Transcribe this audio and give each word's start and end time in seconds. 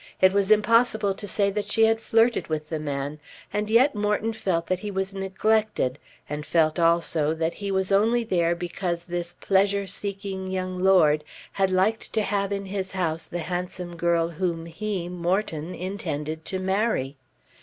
It 0.19 0.33
was 0.33 0.49
impossible 0.51 1.13
to 1.13 1.27
say 1.27 1.51
that 1.51 1.67
she 1.71 1.83
had 1.85 2.01
flirted 2.01 2.47
with 2.47 2.69
the 2.69 2.79
man, 2.79 3.19
and 3.53 3.69
yet 3.69 3.93
Morton 3.93 4.33
felt 4.33 4.65
that 4.65 4.79
he 4.79 4.89
was 4.89 5.13
neglected, 5.13 5.99
and 6.27 6.43
felt 6.43 6.79
also 6.79 7.35
that 7.35 7.53
he 7.53 7.69
was 7.69 7.91
only 7.91 8.23
there 8.23 8.55
because 8.55 9.03
this 9.03 9.33
pleasure 9.33 9.85
seeking 9.85 10.47
young 10.47 10.79
Lord 10.83 11.23
had 11.51 11.69
liked 11.69 12.13
to 12.13 12.23
have 12.23 12.51
in 12.51 12.65
his 12.65 12.93
house 12.93 13.25
the 13.25 13.41
handsome 13.45 13.95
girl 13.95 14.29
whom 14.29 14.65
he, 14.65 15.07
Morton, 15.07 15.75
intended 15.75 16.45
to 16.45 16.57
marry. 16.57 17.15